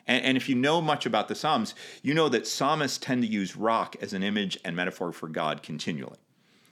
And, 0.08 0.26
and, 0.26 0.38
if 0.38 0.50
you 0.50 0.56
know 0.56 0.82
much 0.82 1.06
about 1.06 1.28
the 1.28 1.36
Psalms, 1.36 1.76
you 2.02 2.14
know 2.14 2.28
that 2.30 2.48
psalmists 2.48 2.98
tend 2.98 3.22
to 3.22 3.28
use 3.28 3.56
rock 3.56 3.96
as 4.02 4.14
an 4.14 4.24
image 4.24 4.60
and 4.66 4.76
metaphor 4.76 5.14
for 5.14 5.30
God 5.30 5.64
continually. 5.64 6.18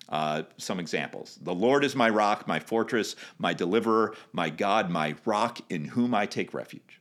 Uh, 0.09 0.43
some 0.57 0.79
examples 0.79 1.39
The 1.41 1.53
Lord 1.53 1.85
is 1.85 1.95
my 1.95 2.09
rock, 2.09 2.45
my 2.45 2.59
fortress, 2.59 3.15
my 3.37 3.53
deliverer, 3.53 4.13
my 4.33 4.49
God, 4.49 4.89
my 4.89 5.15
rock 5.23 5.59
in 5.69 5.85
whom 5.85 6.13
I 6.13 6.25
take 6.25 6.53
refuge. 6.53 6.99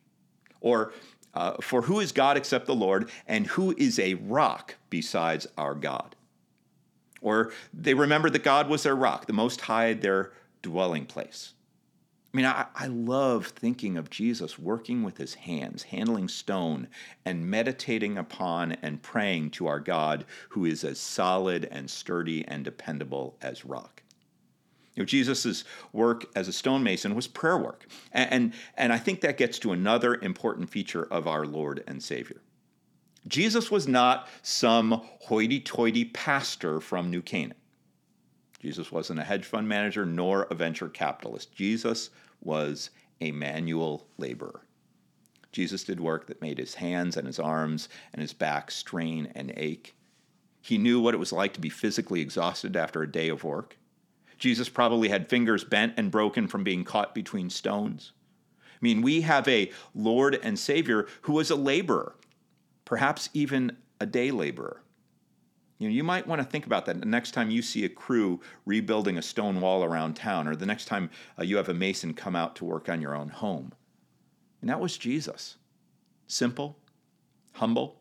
Or, 0.60 0.92
uh, 1.34 1.54
For 1.60 1.82
who 1.82 1.98
is 1.98 2.12
God 2.12 2.36
except 2.36 2.66
the 2.66 2.74
Lord, 2.74 3.10
and 3.26 3.46
who 3.48 3.74
is 3.76 3.98
a 3.98 4.14
rock 4.14 4.76
besides 4.90 5.48
our 5.58 5.74
God? 5.74 6.14
Or 7.20 7.52
they 7.74 7.94
remembered 7.94 8.32
that 8.32 8.44
God 8.44 8.68
was 8.68 8.82
their 8.82 8.96
rock, 8.96 9.26
the 9.26 9.32
Most 9.32 9.60
High, 9.62 9.92
their 9.92 10.32
dwelling 10.62 11.06
place. 11.06 11.54
I 12.32 12.36
mean, 12.36 12.46
I, 12.46 12.66
I, 12.76 12.86
love 12.86 13.48
thinking 13.48 13.96
of 13.96 14.08
Jesus 14.08 14.56
working 14.56 15.02
with 15.02 15.18
his 15.18 15.34
hands, 15.34 15.82
handling 15.82 16.28
stone, 16.28 16.86
and 17.24 17.50
meditating 17.50 18.16
upon 18.16 18.72
and 18.82 19.02
praying 19.02 19.50
to 19.52 19.66
our 19.66 19.80
God 19.80 20.24
who 20.50 20.64
is 20.64 20.84
as 20.84 21.00
solid 21.00 21.64
and 21.72 21.90
sturdy 21.90 22.46
and 22.46 22.64
dependable 22.64 23.36
as 23.42 23.64
rock. 23.64 24.04
You 24.94 25.02
know, 25.02 25.06
Jesus' 25.06 25.64
work 25.92 26.26
as 26.36 26.46
a 26.46 26.52
stonemason 26.52 27.16
was 27.16 27.26
prayer 27.26 27.58
work. 27.58 27.86
And, 28.12 28.32
and, 28.32 28.52
and 28.76 28.92
I 28.92 28.98
think 28.98 29.22
that 29.22 29.36
gets 29.36 29.58
to 29.60 29.72
another 29.72 30.14
important 30.14 30.70
feature 30.70 31.04
of 31.10 31.26
our 31.26 31.44
Lord 31.44 31.82
and 31.88 32.00
Savior. 32.00 32.40
Jesus 33.26 33.70
was 33.70 33.86
not 33.86 34.28
some 34.42 35.02
hoity 35.20 35.60
toity 35.60 36.06
pastor 36.06 36.80
from 36.80 37.10
New 37.10 37.22
Canaan. 37.22 37.56
Jesus 38.60 38.92
wasn't 38.92 39.20
a 39.20 39.24
hedge 39.24 39.44
fund 39.44 39.68
manager 39.68 40.04
nor 40.04 40.44
a 40.44 40.54
venture 40.54 40.88
capitalist. 40.88 41.54
Jesus 41.54 42.10
was 42.42 42.90
a 43.20 43.32
manual 43.32 44.06
laborer. 44.18 44.62
Jesus 45.52 45.84
did 45.84 46.00
work 46.00 46.26
that 46.26 46.40
made 46.40 46.58
his 46.58 46.74
hands 46.74 47.16
and 47.16 47.26
his 47.26 47.38
arms 47.38 47.88
and 48.12 48.22
his 48.22 48.32
back 48.32 48.70
strain 48.70 49.32
and 49.34 49.52
ache. 49.56 49.94
He 50.62 50.78
knew 50.78 51.00
what 51.00 51.14
it 51.14 51.18
was 51.18 51.32
like 51.32 51.54
to 51.54 51.60
be 51.60 51.70
physically 51.70 52.20
exhausted 52.20 52.76
after 52.76 53.02
a 53.02 53.10
day 53.10 53.28
of 53.28 53.44
work. 53.44 53.76
Jesus 54.38 54.68
probably 54.68 55.08
had 55.08 55.28
fingers 55.28 55.64
bent 55.64 55.94
and 55.96 56.10
broken 56.10 56.46
from 56.46 56.64
being 56.64 56.84
caught 56.84 57.14
between 57.14 57.50
stones. 57.50 58.12
I 58.62 58.78
mean, 58.80 59.02
we 59.02 59.22
have 59.22 59.46
a 59.48 59.70
Lord 59.94 60.38
and 60.42 60.58
Savior 60.58 61.06
who 61.22 61.34
was 61.34 61.50
a 61.50 61.56
laborer 61.56 62.14
perhaps 62.90 63.30
even 63.34 63.76
a 64.00 64.04
day 64.04 64.32
laborer. 64.32 64.82
You 65.78 65.88
know, 65.88 65.94
you 65.94 66.02
might 66.02 66.26
want 66.26 66.42
to 66.42 66.44
think 66.44 66.66
about 66.66 66.86
that 66.86 66.98
the 66.98 67.06
next 67.06 67.30
time 67.30 67.48
you 67.48 67.62
see 67.62 67.84
a 67.84 67.88
crew 67.88 68.40
rebuilding 68.66 69.16
a 69.16 69.22
stone 69.22 69.60
wall 69.60 69.84
around 69.84 70.16
town, 70.16 70.48
or 70.48 70.56
the 70.56 70.66
next 70.66 70.86
time 70.86 71.08
uh, 71.38 71.44
you 71.44 71.56
have 71.56 71.68
a 71.68 71.74
mason 71.74 72.14
come 72.14 72.34
out 72.34 72.56
to 72.56 72.64
work 72.64 72.88
on 72.88 73.00
your 73.00 73.14
own 73.14 73.28
home. 73.28 73.72
And 74.60 74.68
that 74.68 74.80
was 74.80 74.98
Jesus. 74.98 75.56
Simple, 76.26 76.78
humble, 77.52 78.00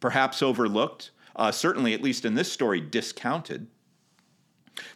perhaps 0.00 0.42
overlooked, 0.42 1.10
uh, 1.36 1.52
certainly, 1.52 1.92
at 1.92 2.00
least 2.00 2.24
in 2.24 2.34
this 2.34 2.50
story, 2.50 2.80
discounted. 2.80 3.66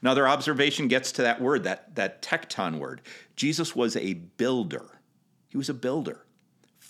Another 0.01 0.27
observation 0.27 0.89
gets 0.89 1.13
to 1.13 1.23
that 1.23 1.43
word, 1.43 1.65
that, 1.65 1.95
that 1.95 2.23
tekton 2.23 2.79
word. 2.79 3.03
Jesus 3.37 3.77
was 3.77 3.97
a 3.97 4.15
builder. 4.15 4.99
He 5.51 5.59
was 5.59 5.69
a 5.69 5.75
builder 5.75 6.25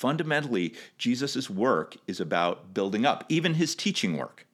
fundamentally, 0.01 0.73
Jesus' 0.97 1.51
work 1.51 1.95
is 2.07 2.21
about 2.21 2.73
building 2.73 3.05
up, 3.05 3.23
even 3.29 3.53
his 3.55 3.75
teaching 3.75 4.17
work. 4.17 4.47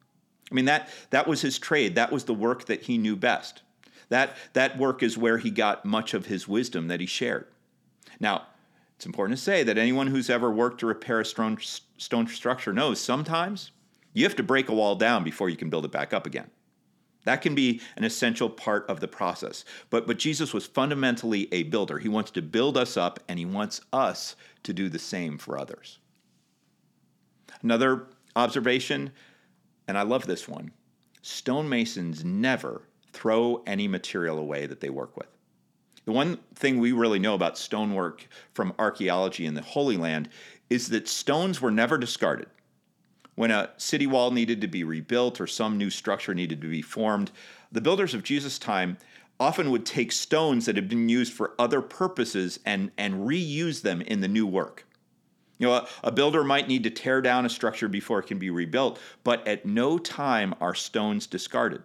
I 0.51 0.55
mean, 0.55 0.65
that, 0.65 0.89
that 1.11 1.29
was 1.29 1.41
his 1.43 1.57
trade, 1.57 1.95
that 1.95 2.11
was 2.11 2.25
the 2.25 2.35
work 2.35 2.65
that 2.65 2.83
he 2.83 2.99
knew 2.99 3.15
best. 3.15 3.63
That, 4.09 4.37
that 4.55 4.77
work 4.77 5.05
is 5.05 5.17
where 5.17 5.39
he 5.39 5.51
got 5.51 5.85
much 5.85 6.15
of 6.15 6.27
his 6.27 6.49
wisdom 6.49 6.89
that 6.89 6.99
he 6.99 7.07
shared. 7.07 7.47
Now, 8.19 8.49
it's 8.97 9.07
important 9.07 9.39
to 9.39 9.45
say 9.45 9.63
that 9.63 9.79
anyone 9.79 10.09
who's 10.09 10.31
ever 10.31 10.51
worked 10.51 10.81
to 10.81 10.87
repair 10.87 11.21
a 11.21 11.25
stone, 11.25 11.59
stone 11.97 12.27
structure 12.27 12.73
knows 12.73 13.01
sometimes 13.01 13.71
you 14.15 14.25
have 14.25 14.37
to 14.37 14.43
break 14.43 14.69
a 14.69 14.75
wall 14.75 14.97
down 14.97 15.23
before 15.23 15.49
you 15.49 15.57
can 15.57 15.71
build 15.71 15.85
it 15.85 15.93
back 15.93 16.13
up 16.13 16.27
again. 16.27 16.51
That 17.27 17.43
can 17.43 17.57
be 17.57 17.81
an 17.97 18.05
essential 18.05 18.49
part 18.49 18.89
of 18.89 19.01
the 19.01 19.09
process. 19.09 19.65
But, 19.91 20.07
but 20.07 20.17
Jesus 20.17 20.55
was 20.55 20.65
fundamentally 20.65 21.49
a 21.53 21.65
builder. 21.65 21.99
He 21.99 22.09
wants 22.09 22.31
to 22.31 22.43
build 22.43 22.77
us 22.77 22.97
up, 22.97 23.19
and 23.29 23.37
he 23.37 23.45
wants 23.45 23.81
us 23.93 24.37
to 24.63 24.73
do 24.73 24.89
the 24.89 25.01
same 25.01 25.37
for 25.37 25.59
others. 25.59 25.99
Another 27.63 28.07
observation, 28.37 29.11
and 29.89 29.99
I 29.99 30.03
love 30.03 30.27
this 30.27 30.49
one 30.49 30.71
stonemasons 31.23 32.25
never 32.25 32.83
throw 33.13 33.61
any 33.67 33.89
material 33.89 34.39
away 34.39 34.67
that 34.67 34.81
they 34.81 34.91
work 34.91 35.17
with. 35.17 35.27
The 36.05 36.13
one 36.13 36.39
thing 36.55 36.79
we 36.79 36.93
really 36.93 37.19
know 37.19 37.35
about 37.35 37.59
stonework 37.59 38.29
from 38.55 38.73
archaeology 38.79 39.45
in 39.45 39.55
the 39.55 39.63
Holy 39.63 39.97
Land 39.97 40.29
is 40.71 40.91
that 40.91 41.09
stones 41.09 41.61
were 41.61 41.73
never 41.73 41.99
discarded. 41.99 42.47
When 43.37 43.51
a 43.51 43.71
city 43.77 44.07
wall 44.07 44.31
needed 44.31 44.61
to 44.63 44.67
be 44.67 44.83
rebuilt 44.83 45.41
or 45.41 45.47
some 45.47 45.79
new 45.79 45.91
structure 45.91 46.35
needed 46.35 46.61
to 46.63 46.69
be 46.69 46.83
formed, 46.83 47.31
the 47.71 47.83
builders 47.83 48.15
of 48.15 48.25
Jesus' 48.25 48.59
time 48.59 48.97
often 49.39 49.71
would 49.71 49.85
take 49.85 50.11
stones 50.11 50.65
that 50.65 50.77
had 50.77 50.89
been 50.89 51.09
used 51.09 51.35
for 51.35 51.53
other 51.59 51.83
purposes 51.83 52.59
and, 52.65 52.91
and 52.97 53.27
reuse 53.29 53.83
them 53.83 54.01
in 54.01 54.21
the 54.21 54.29
new 54.29 54.47
work. 54.47 54.87
You 55.59 55.69
know, 55.69 55.75
a, 55.75 55.89
a, 56.05 56.13
builder 56.13 56.45
might 56.45 56.69
need 56.69 56.83
to 56.85 56.91
tear 56.91 57.21
down 57.21 57.45
a 57.47 57.51
structure 57.51 57.89
before 57.89 58.19
it 58.19 58.27
can 58.27 58.39
be 58.39 58.51
rebuilt, 58.51 58.99
but 59.25 59.47
at 59.47 59.67
no 59.67 59.99
time 59.99 60.55
are 60.61 60.75
stones 60.75 61.27
discarded. 61.27 61.83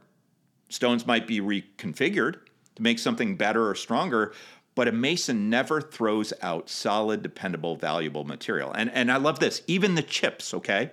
Stones 0.70 1.05
might 1.05 1.27
be 1.27 1.41
reconfigured 1.41 2.39
to 2.75 2.81
make 2.81 3.00
something 3.00 3.36
better 3.36 3.70
or 3.70 3.75
stronger, 3.75 4.34
but 4.75 4.88
a 4.88 4.91
mason 4.91 5.50
never 5.50 5.81
throws 5.81 6.31
out 6.41 6.70
solid, 6.70 7.22
dependable, 7.22 7.75
valuable 7.75 8.24
material. 8.24 8.72
And, 8.72 8.89
and 8.91 9.12
I 9.12 9.17
love 9.17 9.39
this 9.39 9.62
even 9.67 9.96
the 9.96 10.01
chips, 10.01 10.53
okay? 10.53 10.91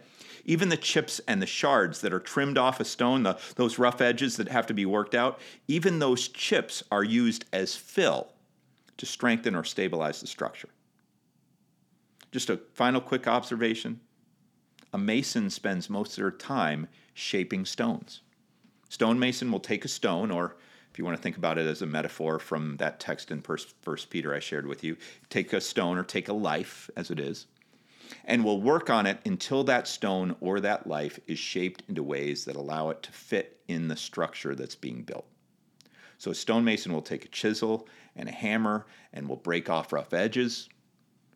Even 0.49 0.71
the 0.71 0.79
chips 0.79 1.21
and 1.29 1.43
the 1.43 1.47
shards 1.47 2.01
that 2.01 2.13
are 2.13 2.19
trimmed 2.19 2.57
off 2.57 2.81
a 2.81 2.85
stone, 2.85 3.23
the, 3.23 3.39
those 3.57 3.79
rough 3.79 4.01
edges 4.01 4.39
that 4.39 4.49
have 4.49 4.67
to 4.67 4.73
be 4.73 4.87
worked 4.87 5.15
out, 5.15 5.39
even 5.69 5.99
those 5.99 6.27
chips 6.27 6.83
are 6.91 7.05
used 7.05 7.45
as 7.53 7.77
fill 7.77 8.33
to 8.97 9.05
strengthen 9.05 9.55
or 9.55 9.63
stabilize 9.63 10.23
the 10.23 10.27
structure. 10.27 10.71
Just 12.33 12.49
a 12.49 12.57
final 12.73 13.03
quick 13.03 13.29
observation 13.29 14.01
a 14.91 14.97
mason 14.97 15.51
spends 15.51 15.91
most 15.91 16.13
of 16.13 16.23
their 16.23 16.31
time 16.31 16.89
shaping 17.13 17.67
stones. 17.67 18.23
Stonemason 18.89 19.53
will 19.53 19.61
take 19.61 19.85
a 19.85 19.89
stone, 19.89 20.31
or 20.31 20.57
if 20.91 20.99
you 20.99 21.05
want 21.05 21.15
to 21.15 21.23
think 21.23 21.37
about 21.37 21.59
it 21.59 21.67
as 21.67 21.83
a 21.83 21.87
metaphor 21.87 22.39
from 22.39 22.79
that 22.79 22.99
text 22.99 23.31
in 23.31 23.43
First 23.43 24.09
Peter 24.09 24.35
I 24.35 24.39
shared 24.39 24.67
with 24.67 24.83
you, 24.83 24.97
take 25.29 25.53
a 25.53 25.61
stone 25.61 25.99
or 25.99 26.05
take 26.05 26.29
a 26.29 26.33
life 26.33 26.89
as 26.97 27.11
it 27.11 27.21
is, 27.21 27.45
and 28.25 28.45
will 28.45 28.61
work 28.61 28.91
on 28.91 29.07
it 29.07 29.19
until 29.25 29.65
that 29.65 29.89
stone 29.89 30.37
or 30.41 30.61
that 30.61 30.87
life 30.87 31.19
is 31.27 31.39
shaped 31.39 31.83
into 31.89 32.03
ways 32.03 32.45
that 32.45 32.57
allow 32.57 32.91
it 32.91 33.03
to 33.03 33.13
fit 33.13 33.61
in 33.69 33.89
the 33.89 33.97
structure 33.97 34.55
that's 34.55 34.75
being 34.75 35.03
built. 35.03 35.27
So 36.19 36.33
a 36.33 36.35
stonemason 36.35 36.93
will 36.93 37.03
take 37.03 37.25
a 37.25 37.29
chisel 37.29 37.89
and 38.17 38.29
a 38.29 38.33
hammer 38.33 38.87
and 39.13 39.29
will 39.29 39.37
break 39.37 39.71
off 39.71 39.93
rough 39.93 40.13
edges, 40.13 40.69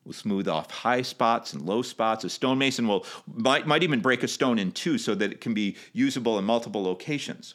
will 0.04 0.12
smooth 0.12 0.48
off 0.48 0.70
high 0.70 1.02
spots 1.02 1.52
and 1.52 1.62
low 1.62 1.82
spots. 1.82 2.24
A 2.24 2.30
stonemason 2.30 2.88
will 2.88 3.06
might, 3.32 3.66
might 3.66 3.84
even 3.84 4.00
break 4.00 4.22
a 4.22 4.28
stone 4.28 4.58
in 4.58 4.72
two 4.72 4.98
so 4.98 5.14
that 5.14 5.32
it 5.32 5.40
can 5.40 5.54
be 5.54 5.76
usable 5.92 6.38
in 6.38 6.44
multiple 6.44 6.82
locations. 6.82 7.54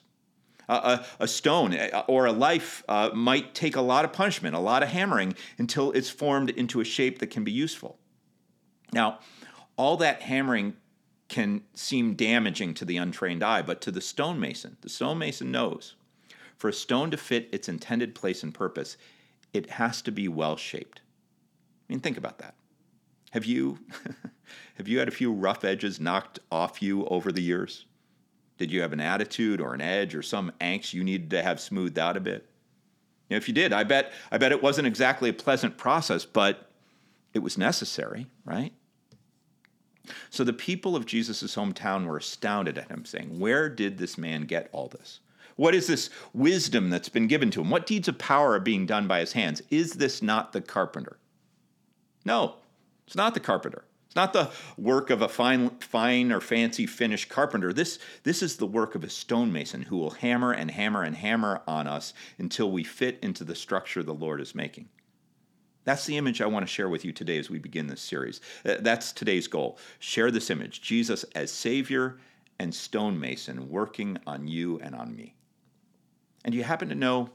Uh, 0.70 0.98
a, 1.20 1.24
a, 1.24 1.28
stone 1.28 1.74
uh, 1.74 2.04
or 2.08 2.26
a 2.26 2.32
life 2.32 2.84
uh, 2.90 3.10
might 3.14 3.56
take 3.56 3.78
a 3.78 3.82
lot 3.82 4.04
of 4.04 4.12
punishment, 4.12 4.54
a 4.54 4.60
lot 4.60 4.84
of 4.84 4.90
hammering 4.90 5.34
until 5.58 5.92
it's 5.94 6.10
formed 6.10 6.50
into 6.52 6.82
a 6.82 6.84
shape 6.84 7.20
that 7.20 7.28
can 7.28 7.46
be 7.46 7.52
useful. 7.52 7.98
Now, 8.94 9.20
all 9.76 9.98
that 9.98 10.22
hammering 10.22 10.76
can 11.28 11.64
seem 11.74 12.14
damaging 12.14 12.74
to 12.76 12.86
the 12.86 12.98
untrained 12.98 13.44
eye, 13.44 13.62
but 13.62 13.82
to 13.82 13.92
the 13.92 14.02
stonemason, 14.02 14.78
the 14.82 14.90
stonemason 14.90 15.52
knows 15.52 15.96
for 16.58 16.70
a 16.70 16.74
stone 16.74 17.12
to 17.12 17.18
fit 17.18 17.50
its 17.52 17.70
intended 17.70 18.16
place 18.16 18.44
and 18.44 18.54
purpose, 18.54 18.98
it 19.54 19.70
has 19.72 20.02
to 20.02 20.12
be 20.12 20.28
well 20.28 20.58
shaped. 20.58 21.02
I 21.88 21.94
mean, 21.94 22.00
think 22.00 22.18
about 22.18 22.40
that. 22.40 22.56
Have 23.32 23.46
you 23.46 23.80
have 24.76 24.88
you 24.88 25.00
had 25.00 25.08
a 25.08 25.12
few 25.12 25.32
rough 25.32 25.64
edges 25.64 26.00
knocked 26.00 26.40
off 26.52 26.82
you 26.82 27.06
over 27.06 27.32
the 27.32 27.42
years? 27.42 27.86
Did 28.58 28.72
you 28.72 28.82
have 28.82 28.94
an 28.94 29.00
attitude 29.00 29.62
or 29.62 29.74
an 29.74 29.82
edge 29.82 30.16
or 30.16 30.24
some 30.24 30.52
angst 30.60 30.94
you 30.94 31.04
needed 31.04 31.30
to 31.30 31.44
have 31.44 31.60
smoothed 31.60 32.00
out 32.00 32.18
a 32.18 32.20
bit? 32.20 32.50
You 33.30 33.36
know, 33.36 33.38
if 33.38 33.48
you 33.48 33.54
did, 33.54 33.72
I 33.72 33.84
bet 33.84 34.12
I 34.32 34.38
bet 34.38 34.52
it 34.52 34.64
wasn't 34.64 34.88
exactly 34.88 35.30
a 35.30 35.34
pleasant 35.34 35.78
process, 35.78 36.26
but 36.26 36.67
it 37.34 37.40
was 37.40 37.58
necessary, 37.58 38.28
right? 38.46 38.74
So 40.30 40.44
the 40.44 40.54
people 40.54 40.96
of 40.96 41.06
Jesus' 41.06 41.56
hometown 41.56 42.06
were 42.06 42.18
astounded 42.18 42.78
at 42.78 42.90
him, 42.90 43.06
saying, 43.06 43.40
Where 43.40 43.70
did 43.70 43.98
this 43.98 44.18
man 44.18 44.44
get 44.44 44.70
all 44.72 44.88
this? 44.88 45.20
What 45.56 45.74
is 45.74 45.88
this 45.88 46.10
wisdom 46.34 46.90
that's 46.90 47.10
been 47.10 47.28
given 47.28 47.50
to 47.52 47.62
him? 47.62 47.70
What 47.70 47.88
deeds 47.88 48.08
of 48.08 48.18
power 48.18 48.54
are 48.54 48.60
being 48.60 48.86
done 48.86 49.08
by 49.08 49.20
his 49.20 49.34
hands? 49.34 49.62
Is 49.70 49.94
this 49.94 50.22
not 50.22 50.54
the 50.54 50.62
carpenter? 50.62 51.18
No, 52.26 52.56
it's 53.06 53.16
not 53.16 53.34
the 53.34 53.40
carpenter. 53.40 53.84
It's 54.06 54.16
not 54.16 54.34
the 54.34 54.52
work 54.78 55.10
of 55.10 55.22
a 55.22 55.28
fine, 55.28 55.72
fine 55.80 56.32
or 56.32 56.40
fancy 56.40 56.86
finished 56.86 57.28
carpenter. 57.28 57.74
This, 57.74 58.00
this 58.24 58.42
is 58.42 58.58
the 58.58 58.66
work 58.66 58.96
of 58.96 59.04
a 59.04 59.10
stonemason 59.10 59.84
who 59.84 59.98
will 59.98 60.12
hammer 60.12 60.52
and 60.52 60.72
hammer 60.72 61.04
and 61.04 61.16
hammer 61.16 61.62
on 61.68 61.88
us 61.88 62.14
until 62.38 62.72
we 62.72 62.84
fit 62.84 63.20
into 63.22 63.44
the 63.44 63.56
structure 63.56 64.04
the 64.04 64.14
Lord 64.14 64.40
is 64.40 64.56
making. 64.56 64.90
That's 65.88 66.06
the 66.06 66.18
image 66.18 66.42
I 66.42 66.48
want 66.48 66.68
to 66.68 66.72
share 66.72 66.90
with 66.90 67.06
you 67.06 67.14
today 67.14 67.38
as 67.38 67.50
we 67.50 67.60
begin 67.60 67.88
this 67.88 68.02
series. 68.02 68.42
Uh, 68.66 68.76
that's 68.82 69.14
today's 69.14 69.48
goal. 69.48 69.78
Share 70.00 70.32
this 70.32 70.50
image 70.50 70.82
Jesus 70.82 71.24
as 71.34 71.50
Savior 71.50 72.18
and 72.60 72.76
stonemason 72.76 73.70
working 73.70 74.18
on 74.28 74.50
you 74.50 74.82
and 74.84 74.94
on 74.94 75.16
me. 75.16 75.34
And 76.44 76.52
do 76.52 76.58
you 76.58 76.66
happen 76.66 76.90
to 76.90 76.96
know? 76.96 77.30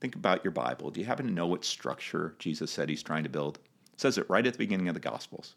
Think 0.00 0.14
about 0.14 0.44
your 0.44 0.52
Bible. 0.52 0.92
Do 0.92 1.00
you 1.00 1.06
happen 1.06 1.26
to 1.26 1.32
know 1.32 1.48
what 1.48 1.64
structure 1.64 2.36
Jesus 2.38 2.70
said 2.70 2.88
he's 2.88 3.02
trying 3.02 3.24
to 3.24 3.28
build? 3.28 3.58
It 3.92 4.00
says 4.00 4.18
it 4.18 4.30
right 4.30 4.46
at 4.46 4.52
the 4.52 4.58
beginning 4.58 4.86
of 4.86 4.94
the 4.94 5.00
Gospels. 5.00 5.56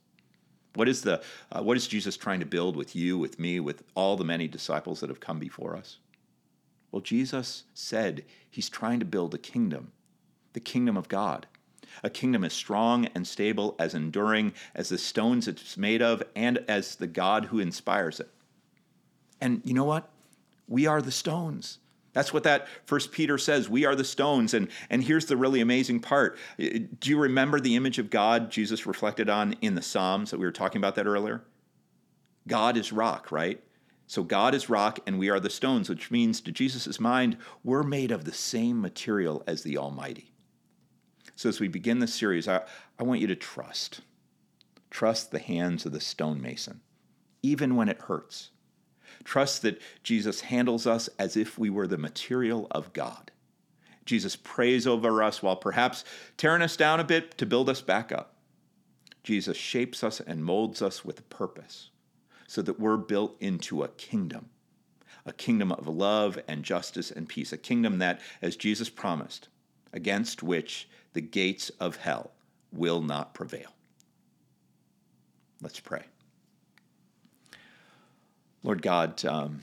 What 0.73 0.89
is, 0.89 1.03
the, 1.03 1.21
uh, 1.51 1.61
what 1.61 1.77
is 1.77 1.87
Jesus 1.87 2.17
trying 2.17 2.39
to 2.39 2.47
build 2.47 2.75
with 2.75 2.95
you, 2.95 3.19
with 3.19 3.37
me, 3.37 3.59
with 3.59 3.83
all 3.93 4.17
the 4.17 4.25
many 4.25 4.47
disciples 4.47 5.01
that 5.01 5.11
have 5.11 5.19
come 5.19 5.37
before 5.37 5.75
us? 5.75 5.99
Well, 6.91 7.01
Jesus 7.03 7.65
said 7.75 8.25
he's 8.49 8.69
trying 8.69 8.99
to 9.01 9.05
build 9.05 9.35
a 9.35 9.37
kingdom, 9.37 9.91
the 10.53 10.59
kingdom 10.59 10.97
of 10.97 11.09
God. 11.09 11.45
A 12.03 12.09
kingdom 12.09 12.43
as 12.43 12.53
strong 12.53 13.07
and 13.15 13.27
stable, 13.27 13.75
as 13.79 13.93
enduring 13.93 14.53
as 14.75 14.89
the 14.89 14.97
stones 14.97 15.47
it's 15.47 15.77
made 15.77 16.01
of, 16.01 16.23
and 16.35 16.63
as 16.67 16.95
the 16.95 17.07
God 17.07 17.45
who 17.45 17.59
inspires 17.59 18.19
it. 18.19 18.29
And 19.39 19.61
you 19.63 19.73
know 19.73 19.85
what? 19.85 20.09
We 20.67 20.87
are 20.87 21.01
the 21.01 21.11
stones. 21.11 21.79
That's 22.13 22.33
what 22.33 22.43
that 22.45 22.67
first 22.85 23.11
Peter 23.11 23.37
says. 23.37 23.69
We 23.69 23.85
are 23.85 23.95
the 23.95 24.03
stones. 24.03 24.55
And, 24.55 24.69
and 24.89 25.03
here's 25.03 25.27
the 25.27 25.37
really 25.37 25.61
amazing 25.61 25.99
part. 25.99 26.37
Do 26.57 27.09
you 27.09 27.19
remember 27.19 27.59
the 27.59 27.75
image 27.75 27.99
of 27.99 28.09
God 28.09 28.49
Jesus 28.49 28.87
reflected 28.87 29.29
on 29.29 29.53
in 29.61 29.75
the 29.75 29.83
Psalms 29.83 30.31
that 30.31 30.39
we 30.39 30.45
were 30.45 30.51
talking 30.51 30.79
about 30.79 30.95
that 30.95 31.05
earlier? 31.05 31.43
God 32.47 32.75
is 32.75 32.91
rock, 32.91 33.31
right? 33.31 33.61
So 34.07 34.23
God 34.23 34.55
is 34.55 34.69
rock 34.69 34.99
and 35.05 35.19
we 35.19 35.29
are 35.29 35.39
the 35.39 35.49
stones, 35.49 35.89
which 35.89 36.09
means 36.09 36.41
to 36.41 36.51
Jesus' 36.51 36.99
mind, 36.99 37.37
we're 37.63 37.83
made 37.83 38.09
of 38.09 38.23
the 38.23 38.33
same 38.33 38.81
material 38.81 39.43
as 39.45 39.61
the 39.61 39.77
Almighty. 39.77 40.31
So 41.37 41.47
as 41.47 41.61
we 41.61 41.69
begin 41.69 41.99
this 41.99 42.13
series, 42.13 42.49
I, 42.49 42.63
I 42.99 43.03
want 43.03 43.21
you 43.21 43.27
to 43.27 43.35
trust. 43.35 44.01
Trust 44.89 45.31
the 45.31 45.39
hands 45.39 45.85
of 45.85 45.93
the 45.93 46.01
stonemason, 46.01 46.81
even 47.41 47.77
when 47.77 47.87
it 47.87 48.01
hurts 48.01 48.49
Trust 49.23 49.61
that 49.63 49.81
Jesus 50.03 50.41
handles 50.41 50.87
us 50.87 51.09
as 51.19 51.35
if 51.35 51.57
we 51.57 51.69
were 51.69 51.87
the 51.87 51.97
material 51.97 52.67
of 52.71 52.93
God. 52.93 53.31
Jesus 54.05 54.35
prays 54.37 54.87
over 54.87 55.21
us 55.21 55.43
while 55.43 55.57
perhaps 55.57 56.05
tearing 56.37 56.61
us 56.61 56.77
down 56.77 56.99
a 56.99 57.03
bit 57.03 57.37
to 57.37 57.45
build 57.45 57.69
us 57.69 57.81
back 57.81 58.11
up. 58.11 58.35
Jesus 59.23 59.57
shapes 59.57 60.03
us 60.03 60.21
and 60.21 60.45
molds 60.45 60.81
us 60.81 61.03
with 61.03 61.29
purpose 61.29 61.89
so 62.47 62.61
that 62.61 62.79
we're 62.79 62.95
built 62.95 63.35
into 63.41 63.83
a 63.83 63.89
kingdom, 63.89 64.49
a 65.25 65.33
kingdom 65.33 65.73
of 65.73 65.87
love 65.87 66.39
and 66.47 66.63
justice 66.63 67.11
and 67.11 67.27
peace, 67.27 67.51
a 67.51 67.57
kingdom 67.57 67.99
that, 67.99 68.21
as 68.41 68.55
Jesus 68.55 68.89
promised, 68.89 69.49
against 69.97 70.43
which 70.43 70.87
the 71.13 71.21
gates 71.21 71.69
of 71.79 71.95
hell 71.97 72.29
will 72.71 73.01
not 73.01 73.33
prevail. 73.33 73.73
Let's 75.59 75.79
pray. 75.79 76.03
Lord 78.61 78.83
God, 78.83 79.25
um, 79.25 79.61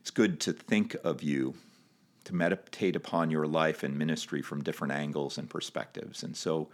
it's 0.00 0.12
good 0.12 0.38
to 0.40 0.52
think 0.52 0.94
of 1.02 1.24
you, 1.24 1.54
to 2.24 2.34
meditate 2.36 2.94
upon 2.94 3.32
your 3.32 3.48
life 3.48 3.82
and 3.82 3.98
ministry 3.98 4.42
from 4.42 4.62
different 4.62 4.92
angles 4.92 5.38
and 5.38 5.50
perspectives. 5.50 6.22
And 6.22 6.36
so 6.36 6.68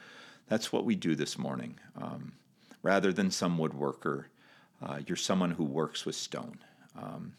that's 0.46 0.70
what 0.70 0.84
we 0.84 0.94
do 0.94 1.14
this 1.14 1.38
morning. 1.38 1.78
Um, 1.96 2.32
rather 2.82 3.14
than 3.14 3.30
some 3.30 3.56
woodworker, 3.56 4.26
uh, 4.82 5.00
you're 5.06 5.16
someone 5.16 5.52
who 5.52 5.64
works 5.64 6.04
with 6.04 6.16
stone. 6.16 6.58
Um, 6.94 7.32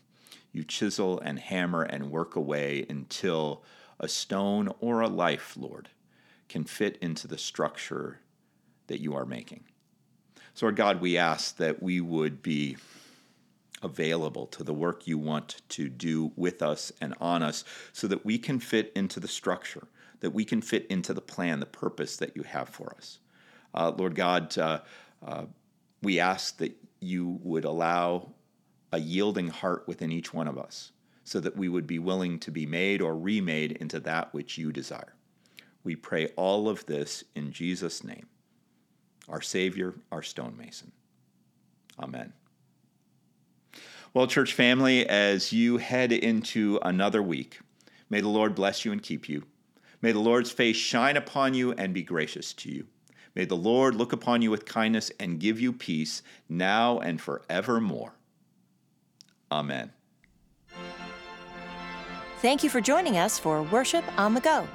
you 0.51 0.63
chisel 0.63 1.19
and 1.19 1.38
hammer 1.38 1.83
and 1.83 2.09
work 2.09 2.35
away 2.35 2.88
until 2.89 3.62
a 3.99 4.07
stone 4.07 4.69
or 4.79 5.01
a 5.01 5.07
life, 5.07 5.55
Lord, 5.57 5.89
can 6.47 6.63
fit 6.63 6.97
into 7.01 7.27
the 7.27 7.38
structure 7.38 8.19
that 8.88 9.01
you 9.01 9.15
are 9.15 9.25
making. 9.25 9.63
So, 10.53 10.65
Lord 10.65 10.75
God, 10.75 11.01
we 11.01 11.17
ask 11.17 11.57
that 11.57 11.81
we 11.81 12.01
would 12.01 12.41
be 12.41 12.77
available 13.81 14.45
to 14.47 14.63
the 14.63 14.73
work 14.73 15.07
you 15.07 15.17
want 15.17 15.62
to 15.69 15.88
do 15.88 16.31
with 16.35 16.62
us 16.62 16.91
and 16.99 17.13
on 17.21 17.43
us 17.43 17.63
so 17.93 18.07
that 18.07 18.25
we 18.25 18.38
can 18.38 18.59
fit 18.59 18.91
into 18.95 19.19
the 19.19 19.27
structure, 19.27 19.88
that 20.19 20.31
we 20.31 20.43
can 20.43 20.62
fit 20.62 20.85
into 20.88 21.13
the 21.13 21.21
plan, 21.21 21.59
the 21.59 21.65
purpose 21.65 22.17
that 22.17 22.35
you 22.35 22.43
have 22.43 22.67
for 22.67 22.93
us. 22.97 23.19
Uh, 23.73 23.91
Lord 23.91 24.15
God, 24.15 24.57
uh, 24.57 24.79
uh, 25.25 25.45
we 26.01 26.19
ask 26.19 26.57
that 26.57 26.75
you 26.99 27.39
would 27.43 27.65
allow 27.65 28.31
a 28.91 28.99
yielding 28.99 29.47
heart 29.47 29.83
within 29.88 30.12
each 30.12 30.33
one 30.33 30.47
of 30.47 30.57
us 30.57 30.91
so 31.29 31.39
that 31.39 31.55
we 31.55 31.69
would 31.69 31.87
be 31.87 31.99
willing 31.99 32.39
to 32.39 32.51
be 32.51 32.65
made 32.65 33.01
or 33.01 33.17
remade 33.17 33.73
into 33.73 33.99
that 33.99 34.33
which 34.33 34.57
you 34.57 34.71
desire. 34.71 35.15
We 35.83 35.95
pray 35.95 36.27
all 36.35 36.67
of 36.67 36.85
this 36.85 37.23
in 37.35 37.51
Jesus' 37.51 38.03
name, 38.03 38.27
our 39.27 39.41
Savior, 39.41 39.95
our 40.11 40.23
stonemason. 40.23 40.91
Amen. 41.99 42.33
Well, 44.13 44.27
church 44.27 44.53
family, 44.53 45.07
as 45.07 45.53
you 45.53 45.77
head 45.77 46.11
into 46.11 46.79
another 46.83 47.21
week, 47.21 47.59
May 48.09 48.21
the 48.21 48.29
Lord 48.29 48.55
bless 48.55 48.85
you 48.85 48.91
and 48.91 49.01
keep 49.01 49.29
you. 49.29 49.43
May 50.01 50.11
the 50.11 50.19
Lord's 50.19 50.51
face 50.51 50.77
shine 50.77 51.17
upon 51.17 51.53
you 51.53 51.73
and 51.73 51.93
be 51.93 52.03
gracious 52.03 52.53
to 52.53 52.71
you. 52.71 52.87
May 53.35 53.45
the 53.45 53.55
Lord 53.55 53.95
look 53.95 54.11
upon 54.11 54.41
you 54.41 54.49
with 54.49 54.65
kindness 54.65 55.11
and 55.19 55.39
give 55.39 55.59
you 55.59 55.71
peace 55.71 56.23
now 56.47 56.99
and 56.99 57.21
forevermore. 57.21 58.15
Amen. 59.51 59.91
Thank 62.41 62.63
you 62.63 62.69
for 62.69 62.80
joining 62.80 63.17
us 63.17 63.38
for 63.38 63.63
Worship 63.63 64.06
on 64.17 64.34
the 64.34 64.39
Go. 64.39 64.65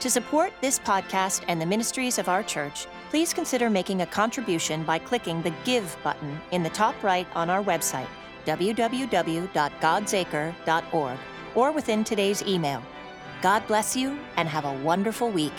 To 0.00 0.10
support 0.10 0.52
this 0.60 0.80
podcast 0.80 1.44
and 1.46 1.60
the 1.60 1.66
ministries 1.66 2.18
of 2.18 2.28
our 2.28 2.42
church, 2.42 2.88
please 3.08 3.32
consider 3.32 3.70
making 3.70 4.02
a 4.02 4.06
contribution 4.06 4.82
by 4.82 4.98
clicking 4.98 5.40
the 5.40 5.54
Give 5.62 5.96
button 6.02 6.40
in 6.50 6.64
the 6.64 6.70
top 6.70 7.00
right 7.04 7.28
on 7.36 7.50
our 7.50 7.62
website, 7.62 8.08
www.godsacre.org, 8.46 11.18
or 11.54 11.70
within 11.70 12.02
today's 12.02 12.42
email. 12.42 12.82
God 13.40 13.64
bless 13.68 13.94
you 13.94 14.18
and 14.36 14.48
have 14.48 14.64
a 14.64 14.82
wonderful 14.82 15.30
week. 15.30 15.52